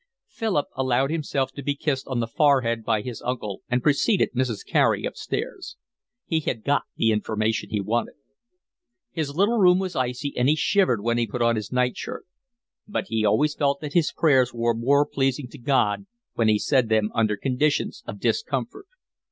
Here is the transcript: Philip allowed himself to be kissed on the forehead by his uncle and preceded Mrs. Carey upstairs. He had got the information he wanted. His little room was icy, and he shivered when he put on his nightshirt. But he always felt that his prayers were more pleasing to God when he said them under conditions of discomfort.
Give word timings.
Philip 0.29 0.65
allowed 0.75 1.11
himself 1.11 1.51
to 1.51 1.61
be 1.61 1.75
kissed 1.75 2.07
on 2.07 2.19
the 2.21 2.25
forehead 2.27 2.83
by 2.83 3.03
his 3.03 3.21
uncle 3.21 3.61
and 3.69 3.83
preceded 3.83 4.31
Mrs. 4.33 4.65
Carey 4.65 5.05
upstairs. 5.05 5.77
He 6.25 6.39
had 6.39 6.63
got 6.63 6.85
the 6.95 7.11
information 7.11 7.69
he 7.69 7.79
wanted. 7.81 8.15
His 9.11 9.35
little 9.35 9.59
room 9.59 9.77
was 9.77 9.95
icy, 9.95 10.35
and 10.35 10.49
he 10.49 10.55
shivered 10.55 11.03
when 11.03 11.19
he 11.19 11.27
put 11.27 11.43
on 11.43 11.55
his 11.55 11.71
nightshirt. 11.71 12.25
But 12.87 13.09
he 13.09 13.23
always 13.23 13.53
felt 13.53 13.79
that 13.81 13.93
his 13.93 14.11
prayers 14.11 14.51
were 14.55 14.73
more 14.73 15.05
pleasing 15.05 15.47
to 15.49 15.59
God 15.59 16.07
when 16.33 16.47
he 16.47 16.57
said 16.57 16.89
them 16.89 17.11
under 17.13 17.37
conditions 17.37 18.01
of 18.07 18.19
discomfort. 18.19 18.87